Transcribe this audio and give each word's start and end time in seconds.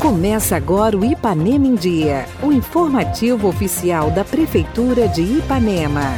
Começa 0.00 0.56
agora 0.56 0.96
o 0.96 1.04
Ipanema 1.04 1.66
em 1.66 1.74
Dia, 1.74 2.26
o 2.42 2.50
informativo 2.50 3.46
oficial 3.46 4.10
da 4.10 4.24
Prefeitura 4.24 5.06
de 5.06 5.22
Ipanema. 5.22 6.14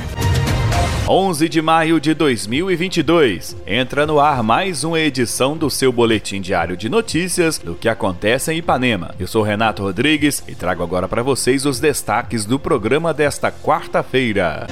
11 1.08 1.48
de 1.48 1.60
maio 1.60 2.00
de 2.00 2.14
2022. 2.14 3.56
Entra 3.66 4.06
no 4.06 4.20
ar 4.20 4.44
mais 4.44 4.84
uma 4.84 5.00
edição 5.00 5.56
do 5.56 5.68
seu 5.68 5.90
boletim 5.90 6.40
diário 6.40 6.76
de 6.76 6.88
notícias 6.88 7.58
do 7.58 7.74
que 7.74 7.88
acontece 7.88 8.52
em 8.52 8.58
Ipanema. 8.58 9.12
Eu 9.18 9.26
sou 9.26 9.42
Renato 9.42 9.82
Rodrigues 9.82 10.40
e 10.46 10.54
trago 10.54 10.84
agora 10.84 11.08
para 11.08 11.24
vocês 11.24 11.66
os 11.66 11.80
destaques 11.80 12.44
do 12.44 12.60
programa 12.60 13.12
desta 13.12 13.50
quarta-feira. 13.50 14.68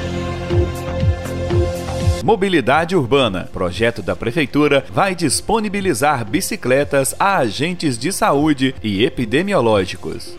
Mobilidade 2.22 2.96
Urbana. 2.96 3.48
Projeto 3.52 4.02
da 4.02 4.16
Prefeitura 4.16 4.84
vai 4.92 5.14
disponibilizar 5.14 6.24
bicicletas 6.24 7.14
a 7.18 7.38
agentes 7.38 7.96
de 7.96 8.12
saúde 8.12 8.74
e 8.82 9.04
epidemiológicos. 9.04 10.36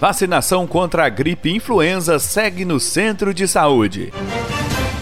Vacinação 0.00 0.66
contra 0.66 1.06
a 1.06 1.08
gripe 1.08 1.50
influenza 1.50 2.18
segue 2.18 2.64
no 2.64 2.78
centro 2.78 3.32
de 3.32 3.48
saúde. 3.48 4.12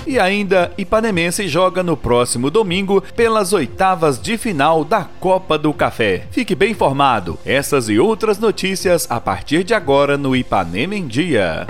E 0.07 0.19
ainda, 0.19 0.71
Ipanemense 0.77 1.49
joga 1.49 1.83
no 1.83 1.97
próximo 1.97 2.51
domingo 2.51 3.03
pelas 3.17 3.53
oitavas 3.53 4.21
de 4.21 4.37
final 4.37 4.85
da 4.85 5.05
Copa 5.19 5.59
do 5.59 5.73
Café. 5.73 6.27
Fique 6.31 6.55
bem 6.55 6.73
informado. 6.73 7.39
Essas 7.45 7.89
e 7.89 7.99
outras 7.99 8.39
notícias 8.39 9.07
a 9.11 9.19
partir 9.19 9.65
de 9.65 9.75
agora 9.75 10.19
no 10.19 10.37
Ipanema 10.37 10.95
em 10.95 11.07
Dia. 11.07 11.67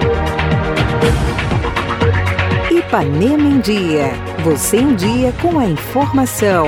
Ipanema 2.95 3.49
em 3.49 3.59
Dia. 3.59 4.13
Você 4.45 4.77
em 4.77 4.95
dia 4.95 5.35
com 5.43 5.59
a 5.59 5.67
informação. 5.67 6.67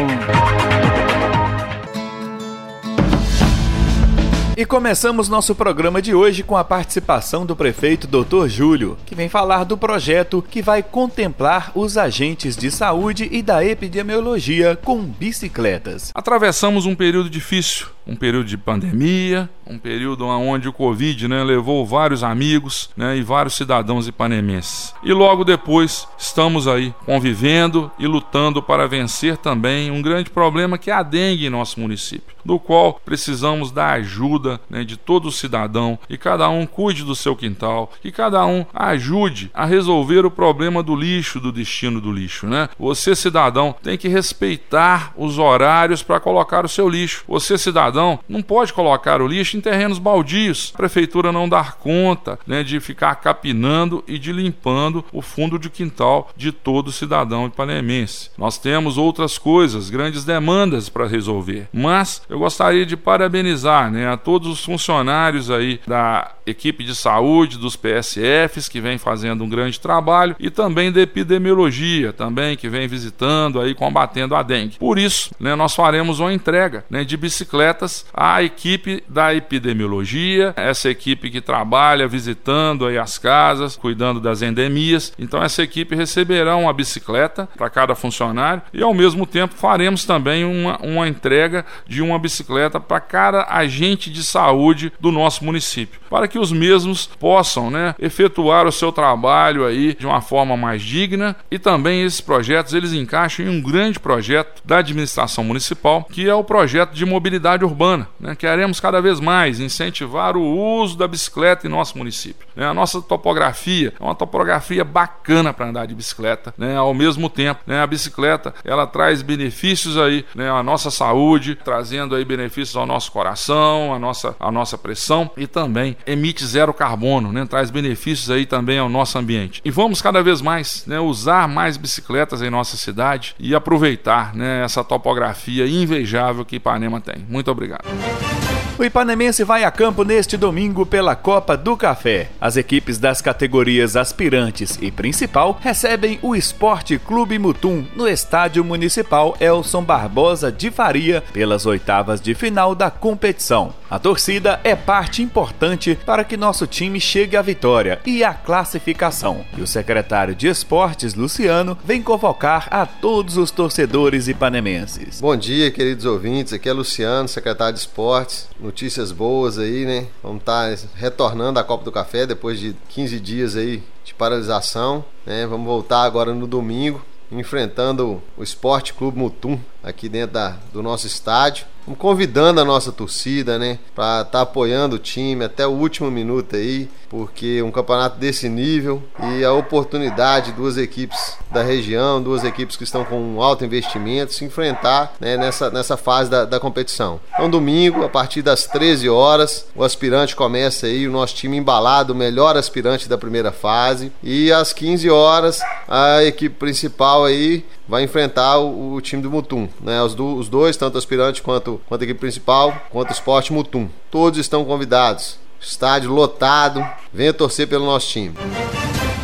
E 4.57 4.66
começamos 4.66 5.29
nosso 5.29 5.54
programa 5.54 6.02
de 6.02 6.16
hoje 6.16 6.43
com 6.43 6.57
a 6.57 6.65
participação 6.65 7.47
do 7.47 7.54
prefeito 7.54 8.09
Dr. 8.09 8.49
Júlio, 8.49 8.99
que 9.07 9.15
vem 9.15 9.29
falar 9.29 9.63
do 9.63 9.79
projeto 9.79 10.43
que 10.43 10.60
vai 10.60 10.82
contemplar 10.82 11.71
os 11.77 11.97
agentes 11.97 12.57
de 12.57 12.73
saúde 12.73 13.29
e 13.30 13.41
da 13.41 13.65
epidemiologia 13.65 14.74
com 14.74 15.02
bicicletas. 15.02 16.10
Atravessamos 16.13 16.87
um 16.87 16.97
período 16.97 17.30
difícil, 17.30 17.87
um 18.07 18.15
período 18.15 18.46
de 18.46 18.57
pandemia, 18.57 19.51
um 19.66 19.79
período 19.79 20.26
onde 20.26 20.68
o 20.68 20.73
Covid 20.73 21.26
né, 21.26 21.43
levou 21.43 21.85
vários 21.85 22.23
amigos 22.23 22.88
né, 22.96 23.16
e 23.16 23.23
vários 23.23 23.54
cidadãos 23.54 24.07
ipanemenses. 24.07 24.95
E 25.02 25.13
logo 25.13 25.45
depois 25.45 26.07
estamos 26.16 26.68
aí 26.68 26.95
convivendo 27.04 27.90
e 27.98 28.07
lutando 28.07 28.63
para 28.63 28.87
vencer 28.87 29.37
também 29.37 29.90
um 29.90 30.01
grande 30.01 30.30
problema 30.30 30.79
que 30.79 30.90
é 30.90 30.95
a 30.95 31.02
dengue 31.02 31.46
em 31.46 31.51
nosso 31.51 31.80
município, 31.80 32.37
do 32.45 32.59
qual 32.59 33.01
precisamos 33.04 33.73
da 33.73 33.90
ajuda 33.93 34.60
né, 34.70 34.85
de 34.85 34.96
todo 34.96 35.32
cidadão 35.32 35.98
e 36.09 36.16
cada 36.16 36.48
um 36.48 36.65
cuide 36.65 37.02
do 37.02 37.15
seu 37.15 37.35
quintal, 37.35 37.91
que 38.01 38.13
cada 38.13 38.45
um 38.46 38.65
ajude 38.73 39.51
a 39.52 39.65
resolver 39.65 40.24
o 40.24 40.30
problema 40.30 40.82
do 40.82 40.95
lixo, 40.95 41.41
do 41.41 41.51
destino 41.51 42.01
do 42.01 42.13
lixo. 42.13 42.46
Né? 42.46 42.68
Você, 42.79 43.16
cidadão, 43.16 43.74
tem 43.82 43.98
que 43.98 44.09
respeitar 44.09 45.13
os 45.16 45.38
horários 45.38 46.02
para 46.02 46.20
colocar 46.20 46.65
o 46.65 46.68
seu 46.68 46.88
lixo. 46.88 47.24
Você, 47.26 47.59
cidadão, 47.59 47.96
não 48.29 48.43
pode 48.43 48.73
colocar 48.73 49.21
o 49.21 49.27
lixo 49.27 49.57
em 49.57 49.61
terrenos 49.61 49.99
baldios. 49.99 50.73
A 50.75 50.77
prefeitura 50.77 51.33
não 51.33 51.49
dar 51.49 51.77
conta 51.77 52.38
né, 52.47 52.63
de 52.63 52.79
ficar 52.80 53.15
capinando 53.16 54.03
e 54.07 54.19
de 54.19 54.33
limpando 54.33 55.05
o 55.13 55.23
fundo 55.23 55.59
de 55.59 55.71
quintal 55.71 56.30
de 56.37 56.53
todo 56.53 56.93
cidadão 56.93 57.47
ipanemense. 57.47 58.30
Nós 58.37 58.59
temos 58.59 58.99
outras 58.99 59.38
coisas, 59.38 59.91
grandes 59.91 60.25
demandas 60.25 60.88
para 60.88 61.07
resolver. 61.07 61.69
Mas 61.73 62.23
eu 62.29 62.38
gostaria 62.38 62.85
de 62.85 62.97
parabenizar 62.97 63.91
né, 63.91 64.09
a 64.09 64.16
todos 64.16 64.49
os 64.49 64.65
funcionários 64.65 65.50
aí 65.50 65.81
da 65.87 66.33
equipe 66.47 66.84
de 66.84 66.94
saúde, 66.94 67.59
dos 67.59 67.77
PSFs, 67.77 68.69
que 68.69 68.81
vem 68.81 68.99
fazendo 68.99 69.43
um 69.43 69.49
grande 69.49 69.81
trabalho, 69.81 70.37
e 70.38 70.49
também 70.49 70.93
da 70.93 71.00
epidemiologia, 71.00 72.12
também, 72.12 72.56
que 72.56 72.69
vem 72.69 72.87
visitando 72.87 73.60
aí, 73.60 73.75
combatendo 73.75 74.34
a 74.34 74.43
dengue. 74.43 74.78
Por 74.78 74.99
isso, 74.99 75.34
né, 75.41 75.54
nós 75.54 75.75
faremos 75.75 76.20
uma 76.20 76.32
entrega 76.32 76.84
né, 76.88 77.04
de 77.04 77.16
bicicletas 77.16 77.85
à 78.14 78.42
equipe 78.42 79.02
da 79.08 79.34
epidemiologia, 79.34 80.54
essa 80.56 80.88
equipe 80.88 81.30
que 81.30 81.41
trabalha 81.41 82.06
visitando 82.06 82.86
aí 82.86 82.97
as 82.97 83.19
casas, 83.19 83.76
cuidando 83.76 84.20
das 84.20 84.42
endemias. 84.42 85.12
Então, 85.19 85.42
essa 85.42 85.62
equipe 85.62 85.96
receberá 85.96 86.54
uma 86.56 86.72
bicicleta 86.72 87.48
para 87.56 87.69
cada 87.69 87.94
funcionário 87.94 88.62
e, 88.72 88.82
ao 88.82 88.94
mesmo 88.94 89.26
tempo, 89.26 89.54
faremos 89.54 90.04
também 90.04 90.44
uma, 90.44 90.78
uma 90.78 91.08
entrega 91.08 91.64
de 91.86 92.02
uma 92.02 92.19
bicicleta 92.19 92.78
para 92.78 93.00
cada 93.00 93.46
agente 93.48 94.10
de 94.10 94.22
saúde 94.22 94.92
do 95.00 95.10
nosso 95.10 95.44
município, 95.44 96.00
para 96.08 96.28
que 96.28 96.36
que 96.36 96.38
os 96.38 96.52
mesmos 96.52 97.06
possam 97.19 97.70
né, 97.70 97.94
efetuar 97.98 98.66
o 98.66 98.72
seu 98.72 98.92
trabalho 98.92 99.64
aí 99.64 99.96
de 99.98 100.06
uma 100.06 100.20
forma 100.20 100.54
mais 100.54 100.82
digna 100.82 101.34
e 101.50 101.58
também 101.58 102.02
esses 102.02 102.20
projetos 102.20 102.75
eles 102.75 102.92
encaixam 102.92 103.46
em 103.46 103.48
um 103.48 103.62
grande 103.62 103.98
projeto 103.98 104.60
da 104.62 104.78
administração 104.78 105.42
municipal 105.42 106.04
que 106.12 106.28
é 106.28 106.34
o 106.34 106.44
projeto 106.44 106.92
de 106.92 107.06
mobilidade 107.06 107.64
urbana. 107.64 107.75
Né? 108.19 108.34
Queremos 108.34 108.78
cada 108.81 109.00
vez 109.00 109.20
mais 109.20 109.60
incentivar 109.60 110.37
o 110.37 110.42
uso 110.42 110.97
da 110.97 111.09
bicicleta 111.09 111.66
em 111.66 111.70
nosso 111.70 111.97
município. 111.97 112.47
Né? 112.54 112.66
A 112.66 112.75
nossa 112.75 113.00
topografia 113.00 113.92
é 113.98 114.03
uma 114.03 114.14
topografia 114.14 114.84
bacana 114.84 115.53
para 115.53 115.66
andar 115.66 115.87
de 115.87 115.94
bicicleta, 115.94 116.54
né? 116.56 116.76
ao 116.76 116.94
mesmo 116.94 117.28
tempo 117.28 117.60
né, 117.66 117.81
a 117.81 117.87
bicicleta 117.87 118.54
ela 118.64 118.87
traz 118.87 119.22
benefícios 119.22 119.97
aí 119.97 120.25
né, 120.34 120.50
à 120.50 120.62
nossa 120.62 120.91
saúde, 120.91 121.54
trazendo 121.54 122.14
aí 122.14 122.25
benefícios 122.25 122.76
ao 122.76 122.87
nosso 122.87 123.10
coração, 123.12 123.94
à 123.94 123.98
nossa, 123.98 124.37
à 124.38 124.50
nossa 124.50 124.76
pressão 124.76 125.31
e 125.37 125.47
também 125.47 125.97
emite 126.06 126.26
emite 126.26 126.44
zero 126.44 126.75
carbono, 126.75 127.32
né? 127.32 127.47
traz 127.47 127.70
benefícios 127.70 128.31
aí 128.31 128.44
também 128.44 128.78
ao 128.78 128.88
nosso 128.88 129.19
ambiente. 129.19 129.62
E 129.64 129.70
vamos 129.70 130.03
cada 130.03 130.22
vez 130.22 130.43
mais 130.43 130.84
né, 130.87 130.98
usar 130.98 131.48
mais 131.48 131.76
bicicletas 131.76 132.43
em 132.43 132.50
nossa 132.50 132.76
cidade 132.76 133.34
e 133.38 133.54
aproveitar 133.54 134.34
né, 134.34 134.64
essa 134.64 134.82
topografia 134.82 135.66
invejável 135.66 136.44
que 136.44 136.56
Ipanema 136.56 137.00
tem. 137.00 137.25
Muito 137.28 137.50
obrigado 137.50 137.66
obrigado. 137.66 138.45
O 138.78 138.84
Ipanemense 138.84 139.42
vai 139.42 139.64
a 139.64 139.70
campo 139.70 140.04
neste 140.04 140.37
domingo 140.37 140.84
pela 140.84 141.16
Copa 141.16 141.56
do 141.56 141.78
Café. 141.78 142.28
As 142.38 142.59
equipes 142.59 142.98
das 142.98 143.22
categorias 143.22 143.97
aspirantes 143.97 144.78
e 144.82 144.91
principal 144.91 145.59
recebem 145.62 146.19
o 146.20 146.37
Esporte 146.37 146.98
Clube 146.98 147.38
Mutum 147.38 147.87
no 147.97 148.06
Estádio 148.06 148.62
Municipal 148.62 149.34
Elson 149.41 149.82
Barbosa 149.82 150.53
de 150.53 150.70
Faria 150.70 151.25
pelas 151.32 151.64
oitavas 151.64 152.20
de 152.20 152.34
final 152.34 152.75
da 152.75 152.91
competição. 152.91 153.72
A 153.88 153.98
torcida 153.98 154.60
é 154.62 154.75
parte 154.75 155.22
importante 155.22 155.97
para 156.04 156.25
que 156.25 156.37
nosso 156.37 156.66
time 156.66 157.00
chegue 157.00 157.37
à 157.37 157.41
vitória 157.41 158.00
e 158.04 158.22
à 158.22 158.34
classificação. 158.34 159.44
E 159.56 159.62
o 159.62 159.66
secretário 159.66 160.34
de 160.34 160.48
Esportes, 160.48 161.14
Luciano, 161.14 161.78
vem 161.82 162.03
convocar 162.03 162.66
a 162.70 162.84
todos 162.84 163.38
os 163.38 163.50
torcedores 163.50 164.28
ipanemenses. 164.28 165.20
Bom 165.20 165.37
dia, 165.37 165.70
queridos 165.70 166.04
ouvintes. 166.04 166.53
Aqui 166.53 166.69
é 166.69 166.72
Luciano, 166.72 167.28
secretário 167.28 167.75
de 167.75 167.81
Esportes 167.81 168.48
notícias 168.66 169.12
boas 169.12 169.59
aí, 169.59 169.87
né? 169.87 170.09
Vamos 170.21 170.41
estar 170.41 170.77
tá 170.77 170.82
retornando 170.97 171.60
à 171.60 171.65
Copa 171.65 171.84
do 171.84 171.93
Café 171.93 172.27
depois 172.27 172.59
de 172.59 172.75
15 172.88 173.21
dias 173.21 173.54
aí 173.54 173.81
de 174.04 174.12
paralisação, 174.12 175.04
né? 175.25 175.47
Vamos 175.47 175.66
voltar 175.66 176.03
agora 176.03 176.34
no 176.34 176.49
domingo, 176.49 177.00
enfrentando 177.31 178.21
o 178.37 178.43
Esporte 178.43 178.93
Clube 178.93 179.19
Mutum 179.19 179.59
aqui 179.84 180.09
dentro 180.09 180.34
da, 180.34 180.56
do 180.72 180.82
nosso 180.82 181.06
estádio 181.06 181.65
convidando 181.94 182.60
a 182.60 182.64
nossa 182.64 182.91
torcida, 182.91 183.58
né, 183.58 183.78
para 183.94 184.22
estar 184.22 184.24
tá 184.24 184.41
apoiando 184.41 184.97
o 184.97 184.98
time 184.98 185.44
até 185.44 185.66
o 185.66 185.70
último 185.70 186.10
minuto 186.10 186.56
aí, 186.56 186.88
porque 187.08 187.62
um 187.62 187.70
campeonato 187.70 188.19
desse 188.19 188.48
nível 188.48 189.02
e 189.32 189.44
a 189.44 189.52
oportunidade 189.52 190.46
de 190.46 190.52
duas 190.52 190.76
equipes 190.76 191.36
da 191.50 191.62
região, 191.62 192.22
duas 192.22 192.44
equipes 192.44 192.76
que 192.76 192.84
estão 192.84 193.04
com 193.04 193.19
um 193.19 193.41
alto 193.41 193.64
investimento, 193.64 194.34
se 194.34 194.44
enfrentar 194.44 195.14
né, 195.20 195.36
nessa, 195.36 195.70
nessa 195.70 195.96
fase 195.96 196.31
da, 196.31 196.44
da 196.44 196.61
competição. 196.61 197.20
Então, 197.34 197.49
domingo, 197.49 198.05
a 198.05 198.08
partir 198.08 198.43
das 198.43 198.66
13 198.66 199.08
horas, 199.08 199.66
o 199.75 199.84
aspirante 199.84 200.34
começa 200.34 200.87
aí, 200.87 201.06
o 201.06 201.12
nosso 201.12 201.34
time 201.34 201.56
embalado, 201.56 202.12
o 202.12 202.16
melhor 202.16 202.56
aspirante 202.56 203.08
da 203.08 203.16
primeira 203.16 203.52
fase, 203.52 204.12
e 204.22 204.52
às 204.52 204.72
15 204.72 205.08
horas, 205.11 205.61
a 205.88 206.25
equipe 206.25 206.56
principal 206.56 207.25
aí 207.25 207.64
vai 207.88 208.03
enfrentar 208.03 208.59
o, 208.59 208.94
o 208.94 209.00
time 209.00 209.23
do 209.23 209.31
Mutum, 209.31 209.69
né? 209.81 210.03
Os, 210.03 210.15
do, 210.15 210.37
os, 210.37 210.49
dois, 210.49 210.77
tanto 210.77 210.99
aspirante 210.99 211.43
quanto, 211.43 211.81
quanto 211.88 212.03
equipe 212.03 212.21
principal, 212.21 212.75
quanto 212.91 213.12
esporte 213.12 213.53
Mutum. 213.53 213.88
Todos 214.11 214.38
estão 214.38 214.65
convidados. 214.65 215.38
Estádio 215.61 216.12
lotado. 216.12 216.87
Venha 217.12 217.33
torcer 217.33 217.67
pelo 217.67 217.87
nosso 217.87 218.09
time. 218.09 218.35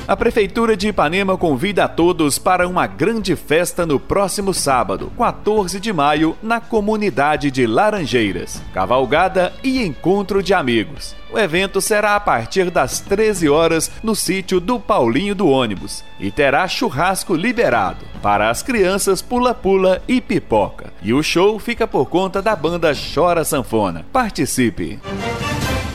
A 0.06 0.16
Prefeitura 0.16 0.76
de 0.76 0.88
Ipanema 0.88 1.37
convida 1.37 1.84
a 1.84 1.88
todos 1.88 2.37
para 2.37 2.66
uma 2.66 2.88
grande 2.88 3.37
festa 3.37 3.87
no 3.87 4.00
próximo 4.00 4.52
sábado, 4.52 5.12
14 5.16 5.78
de 5.78 5.93
maio, 5.93 6.37
na 6.43 6.60
comunidade 6.60 7.52
de 7.52 7.69
Laranjeiras. 7.69 8.60
Cavalgada 8.75 9.52
e 9.62 9.81
encontro 9.81 10.43
de 10.43 10.52
amigos. 10.52 11.14
O 11.32 11.38
evento 11.38 11.81
será 11.81 12.16
a 12.16 12.20
partir 12.20 12.69
das 12.69 12.99
13 12.99 13.49
horas 13.49 13.93
no 14.02 14.16
sítio 14.16 14.58
do 14.58 14.81
Paulinho 14.81 15.37
do 15.37 15.49
Ônibus 15.49 16.02
e 16.19 16.32
terá 16.32 16.66
churrasco 16.66 17.34
liberado. 17.34 18.04
Para 18.20 18.50
as 18.50 18.60
crianças, 18.60 19.22
pula-pula 19.22 20.02
e 20.08 20.20
pipoca. 20.20 20.93
E 21.00 21.14
o 21.14 21.22
show 21.22 21.60
fica 21.60 21.87
por 21.87 22.06
conta 22.06 22.43
da 22.43 22.56
banda 22.56 22.93
Chora 23.14 23.44
Sanfona. 23.44 24.04
Participe! 24.12 24.99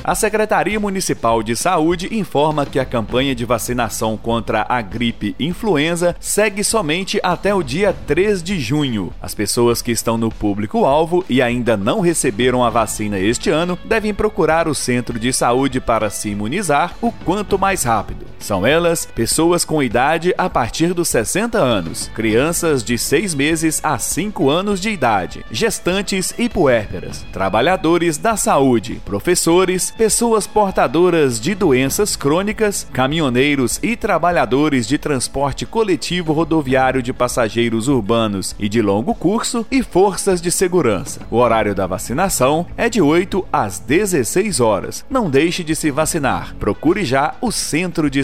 A 0.08 0.16
Secretaria 0.16 0.80
Municipal 0.80 1.44
de 1.44 1.54
Saúde 1.54 2.08
informa 2.18 2.66
que 2.66 2.80
a 2.80 2.86
campanha 2.86 3.36
de 3.36 3.44
vacinação 3.44 4.16
contra 4.16 4.66
a 4.70 4.82
gripe 4.82 5.36
influenza 5.38 6.16
segue 6.18 6.64
somente 6.64 7.20
até 7.22 7.54
o 7.54 7.62
dia 7.62 7.94
3 8.08 8.42
de 8.42 8.58
junho. 8.58 9.12
As 9.22 9.36
pessoas 9.36 9.82
que 9.82 9.92
estão 9.92 10.18
no 10.18 10.32
público-alvo 10.32 11.26
e 11.28 11.42
ainda 11.42 11.76
não 11.76 12.00
receberam 12.00 12.64
a 12.64 12.70
vacina 12.70 13.20
este 13.20 13.50
ano 13.50 13.78
devem 13.84 14.14
procurar 14.14 14.70
o 14.70 14.74
centro 14.74 15.20
de 15.20 15.34
saúde 15.34 15.82
para 15.82 16.10
se 16.10 16.30
imunizar 16.30 16.96
o 17.02 17.12
quanto 17.12 17.60
mais 17.60 17.84
rápido. 17.84 18.26
São 18.40 18.66
elas 18.66 19.06
pessoas 19.06 19.66
com 19.66 19.82
idade 19.82 20.34
a 20.38 20.50
partir 20.50 20.94
dos 20.94 21.10
60 21.10 21.58
anos, 21.58 22.10
crianças 22.14 22.84
de 22.84 22.98
6 22.98 23.34
meses 23.34 23.80
a 23.84 23.98
5 23.98 24.50
anos 24.50 24.80
de 24.80 24.90
idade, 24.90 25.46
gestantes 25.52 26.34
e 26.38 26.48
puérperas, 26.48 27.26
trabalhadores 27.32 28.18
da 28.18 28.38
saúde, 28.38 29.02
professores, 29.06 29.92
pessoas 29.92 30.46
portadoras 30.46 31.40
de 31.40 31.56
doenças 31.56 32.16
crônicas, 32.16 32.88
caminhoneiros 32.94 33.80
e 33.82 33.96
trabalhadores 33.96 34.88
de 34.88 34.98
transporte 34.98 35.66
coletivo 35.66 36.34
rodoviário 36.34 37.02
de 37.02 37.14
passageiros 37.14 37.88
urbanos 37.88 38.56
e 38.60 38.70
de 38.70 38.82
longo 38.82 39.14
curso 39.14 39.66
e 39.72 39.82
forças 39.84 40.42
de 40.42 40.52
segurança. 40.52 41.22
O 41.32 41.38
horário 41.38 41.74
da 41.74 41.88
vacinação 41.88 42.66
é 42.78 42.90
de 42.90 43.02
8 43.02 43.46
às 43.52 43.80
16 43.80 44.60
horas. 44.60 45.06
Não 45.10 45.30
deixe 45.30 45.64
de 45.64 45.76
se 45.76 45.92
vacinar. 45.92 46.56
Procure 46.60 47.04
já 47.04 47.36
o 47.42 47.52
centro 47.52 48.10
de 48.10 48.24